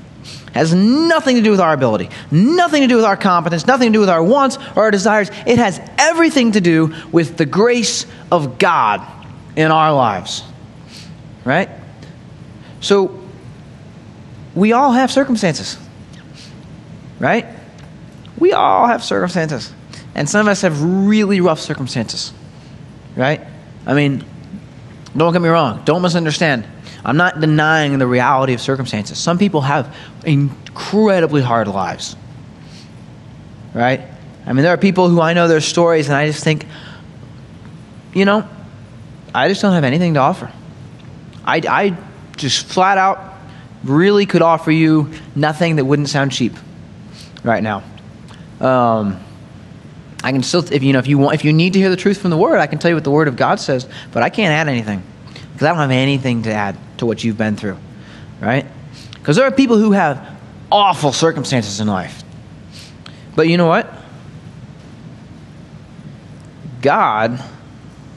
[0.53, 3.97] has nothing to do with our ability, nothing to do with our competence, nothing to
[3.97, 5.31] do with our wants or our desires.
[5.47, 9.07] It has everything to do with the grace of God
[9.57, 10.45] in our lives.
[11.45, 11.71] Right?
[12.81, 13.19] So,
[14.55, 15.79] we all have circumstances,
[17.19, 17.47] right?
[18.39, 19.73] We all have circumstances.
[20.15, 22.33] And some of us have really rough circumstances,
[23.15, 23.41] right?
[23.87, 24.25] I mean,
[25.17, 26.67] don't get me wrong, don't misunderstand.
[27.05, 29.19] I'm not denying the reality of circumstances.
[29.19, 32.17] Some people have incredibly hard lives,
[33.73, 34.01] right?
[34.45, 36.67] I mean, there are people who I know their stories, and I just think,
[38.13, 38.49] you know,
[39.35, 40.51] I just don't have anything to offer.
[41.45, 41.97] I, I
[42.39, 43.35] just flat out
[43.85, 46.53] really could offer you nothing that wouldn't sound cheap
[47.45, 47.83] right now.
[48.61, 49.21] Um,
[50.23, 51.97] I can still, if you know, if you want, if you need to hear the
[51.97, 54.23] truth from the Word, I can tell you what the Word of God says, but
[54.23, 55.03] I can't add anything
[55.53, 57.79] because I don't have anything to add to what you've been through,
[58.41, 58.67] right?
[59.13, 60.37] Because there are people who have
[60.73, 62.25] awful circumstances in life,
[63.37, 63.93] but you know what?
[66.83, 67.43] God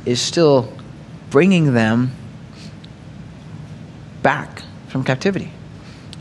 [0.05, 0.73] is still
[1.29, 2.11] bringing them
[4.21, 5.51] back from captivity.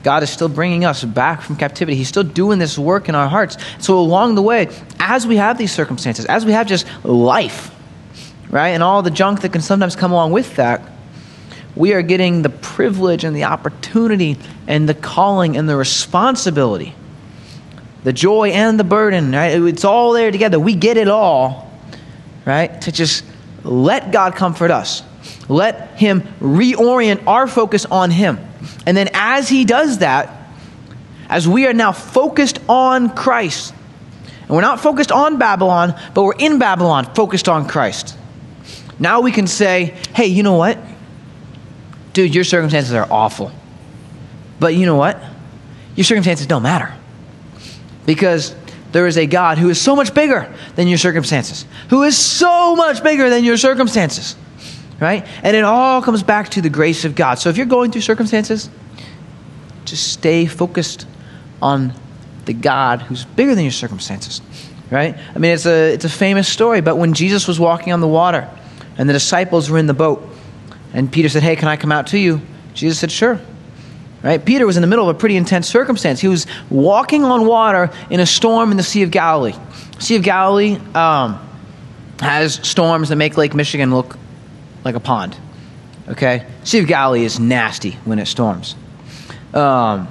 [0.02, 1.96] God is still bringing us back from captivity.
[1.96, 3.58] He's still doing this work in our hearts.
[3.78, 7.74] So, along the way, as we have these circumstances, as we have just life,
[8.48, 10.82] right, and all the junk that can sometimes come along with that,
[11.76, 14.36] we are getting the privilege and the opportunity
[14.66, 16.94] and the calling and the responsibility,
[18.02, 19.60] the joy and the burden, right?
[19.62, 20.58] It's all there together.
[20.58, 21.70] We get it all,
[22.44, 22.80] right?
[22.82, 23.24] To just
[23.62, 25.02] let God comfort us,
[25.48, 28.38] let Him reorient our focus on Him
[28.86, 30.30] and then as he does that,
[31.28, 33.74] as we are now focused on Christ,
[34.42, 38.16] and we're not focused on Babylon, but we're in Babylon, focused on Christ.
[38.98, 40.78] Now we can say, hey, you know what?
[42.12, 43.52] Dude, your circumstances are awful.
[44.58, 45.22] But you know what?
[45.94, 46.92] Your circumstances don't matter.
[48.04, 48.54] Because
[48.92, 52.74] there is a God who is so much bigger than your circumstances, who is so
[52.74, 54.34] much bigger than your circumstances
[55.00, 55.26] right?
[55.42, 57.38] And it all comes back to the grace of God.
[57.38, 58.68] So if you're going through circumstances,
[59.84, 61.06] just stay focused
[61.62, 61.94] on
[62.44, 64.40] the God who's bigger than your circumstances,
[64.90, 65.16] right?
[65.34, 68.08] I mean, it's a, it's a famous story, but when Jesus was walking on the
[68.08, 68.48] water
[68.98, 70.26] and the disciples were in the boat,
[70.92, 72.40] and Peter said, Hey, can I come out to you?
[72.74, 73.40] Jesus said, Sure.
[74.22, 74.44] Right?
[74.44, 76.20] Peter was in the middle of a pretty intense circumstance.
[76.20, 79.54] He was walking on water in a storm in the Sea of Galilee.
[79.98, 81.40] Sea of Galilee um,
[82.20, 84.18] has storms that make Lake Michigan look
[84.84, 85.36] like a pond.
[86.08, 86.46] Okay?
[86.64, 88.74] Sea of Galilee is nasty when it storms.
[89.54, 90.08] Um,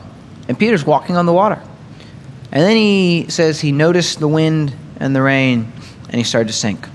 [0.47, 1.61] and Peter's walking on the water.
[2.51, 5.71] And then he says he noticed the wind and the rain,
[6.05, 6.87] and he started to sink.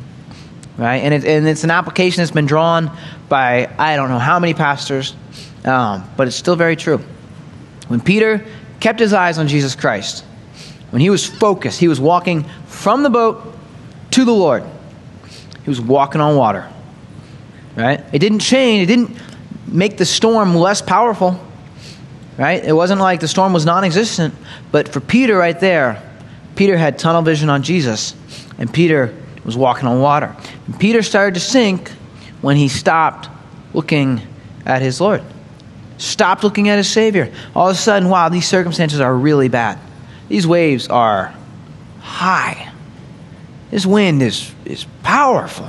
[0.77, 0.97] Right?
[0.97, 2.91] And, it, and it's an application that's been drawn
[3.29, 5.15] by I don't know how many pastors,
[5.65, 6.99] um, but it's still very true.
[7.87, 8.45] When Peter
[8.81, 10.25] kept his eyes on Jesus Christ,
[10.91, 13.57] when he was focused, he was walking from the boat
[14.13, 14.65] to the Lord.
[15.63, 16.69] He was walking on water
[17.77, 18.05] right?
[18.13, 19.17] It didn't change, it didn't
[19.67, 21.41] make the storm less powerful,
[22.39, 22.65] right?
[22.65, 24.35] It wasn't like the storm was non existent.
[24.73, 26.03] But for Peter, right there,
[26.57, 28.15] Peter had tunnel vision on Jesus,
[28.59, 30.35] and Peter was walking on water.
[30.67, 31.91] And Peter started to sink
[32.41, 33.29] when he stopped
[33.73, 34.21] looking
[34.65, 35.23] at his Lord,
[35.99, 37.33] stopped looking at his Savior.
[37.55, 39.79] All of a sudden, wow, these circumstances are really bad.
[40.29, 41.35] These waves are
[42.01, 42.71] high.
[43.71, 45.69] This wind is, is powerful.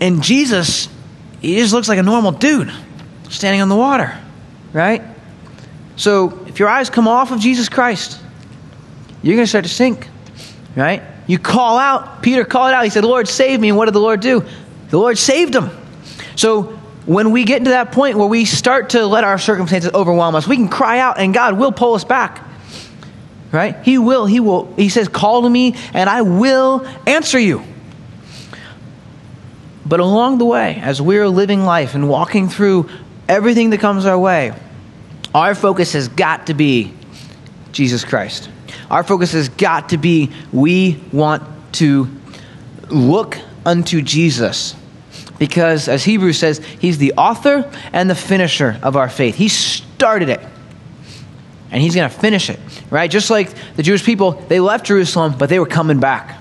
[0.00, 0.88] And Jesus,
[1.40, 2.72] he just looks like a normal dude
[3.30, 4.18] standing on the water,
[4.72, 5.02] right?
[5.96, 8.20] So if your eyes come off of Jesus Christ,
[9.22, 10.08] you're going to start to sink,
[10.76, 11.02] right?
[11.26, 13.68] You call out, Peter called out, he said, Lord, save me.
[13.68, 14.44] And what did the Lord do?
[14.90, 15.70] The Lord saved him.
[16.36, 20.34] So when we get to that point where we start to let our circumstances overwhelm
[20.34, 22.44] us, we can cry out and God will pull us back.
[23.50, 23.76] Right?
[23.82, 27.64] He will, he will, he says, call to me and I will answer you.
[29.88, 32.90] But along the way, as we're living life and walking through
[33.26, 34.52] everything that comes our way,
[35.34, 36.92] our focus has got to be
[37.72, 38.50] Jesus Christ.
[38.90, 41.42] Our focus has got to be we want
[41.74, 42.08] to
[42.90, 44.74] look unto Jesus.
[45.38, 49.36] Because, as Hebrews says, he's the author and the finisher of our faith.
[49.36, 50.40] He started it,
[51.70, 52.58] and he's going to finish it,
[52.90, 53.10] right?
[53.10, 56.40] Just like the Jewish people, they left Jerusalem, but they were coming back,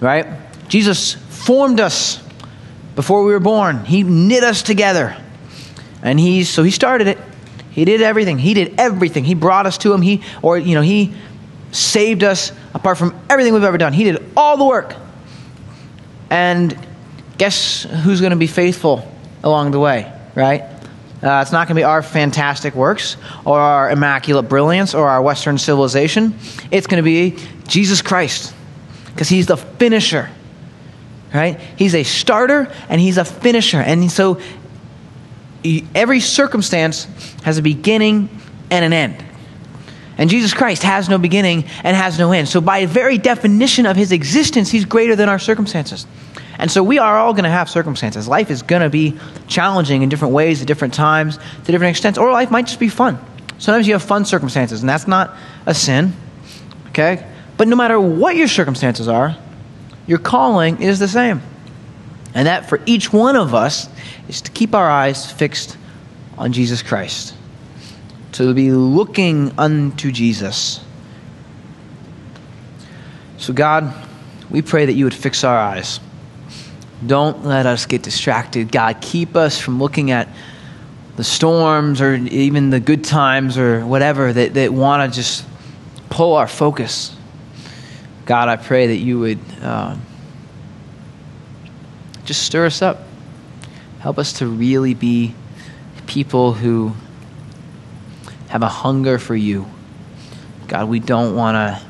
[0.00, 0.26] right?
[0.68, 2.22] Jesus formed us
[2.98, 3.84] before we were born.
[3.84, 5.16] He knit us together.
[6.02, 7.16] And he so he started it.
[7.70, 8.40] He did everything.
[8.40, 9.22] He did everything.
[9.22, 10.02] He brought us to him.
[10.02, 11.14] He or you know, he
[11.70, 13.92] saved us apart from everything we've ever done.
[13.92, 14.96] He did all the work.
[16.28, 16.76] And
[17.38, 19.08] guess who's going to be faithful
[19.44, 20.62] along the way, right?
[21.22, 25.22] Uh, it's not going to be our fantastic works or our immaculate brilliance or our
[25.22, 26.36] Western civilization.
[26.72, 28.52] It's going to be Jesus Christ
[29.12, 30.28] because he's the finisher
[31.32, 31.60] right?
[31.76, 33.80] He's a starter and he's a finisher.
[33.80, 34.40] And so
[35.94, 37.04] every circumstance
[37.42, 38.28] has a beginning
[38.70, 39.24] and an end.
[40.16, 42.48] And Jesus Christ has no beginning and has no end.
[42.48, 46.08] So, by very definition of his existence, he's greater than our circumstances.
[46.58, 48.26] And so, we are all going to have circumstances.
[48.26, 52.18] Life is going to be challenging in different ways, at different times, to different extents,
[52.18, 53.16] or life might just be fun.
[53.58, 55.36] Sometimes you have fun circumstances, and that's not
[55.66, 56.12] a sin,
[56.88, 57.24] okay?
[57.56, 59.36] But no matter what your circumstances are,
[60.08, 61.40] your calling is the same.
[62.34, 63.88] And that for each one of us
[64.28, 65.76] is to keep our eyes fixed
[66.36, 67.34] on Jesus Christ,
[68.32, 70.80] to be looking unto Jesus.
[73.36, 73.94] So, God,
[74.50, 76.00] we pray that you would fix our eyes.
[77.06, 78.72] Don't let us get distracted.
[78.72, 80.28] God, keep us from looking at
[81.16, 85.44] the storms or even the good times or whatever that, that want to just
[86.08, 87.14] pull our focus.
[88.28, 89.96] God, I pray that you would uh,
[92.26, 92.98] just stir us up.
[94.00, 95.34] Help us to really be
[96.06, 96.92] people who
[98.48, 99.66] have a hunger for you.
[100.66, 101.88] God, we don't want to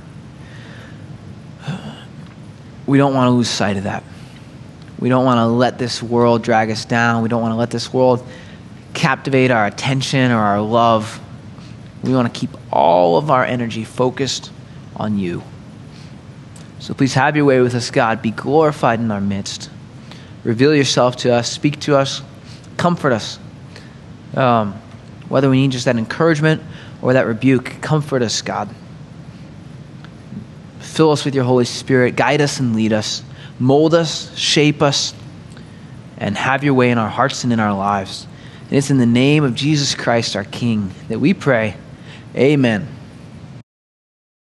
[2.86, 4.04] we don't want to lose sight of that.
[5.00, 7.24] We don't want to let this world drag us down.
[7.24, 8.24] We don't want to let this world
[8.94, 11.20] captivate our attention or our love.
[12.04, 14.52] We want to keep all of our energy focused
[14.94, 15.42] on you.
[16.80, 18.22] So please have your way with us, God.
[18.22, 19.70] Be glorified in our midst.
[20.44, 21.50] Reveal yourself to us.
[21.50, 22.22] Speak to us.
[22.76, 23.38] Comfort us.
[24.34, 24.74] Um,
[25.28, 26.62] whether we need just that encouragement
[27.02, 28.68] or that rebuke, comfort us, God.
[30.80, 32.16] Fill us with your Holy Spirit.
[32.16, 33.22] Guide us and lead us.
[33.58, 35.14] Mold us, shape us,
[36.16, 38.26] and have your way in our hearts and in our lives.
[38.64, 41.76] And it's in the name of Jesus Christ, our King, that we pray.
[42.36, 42.97] Amen.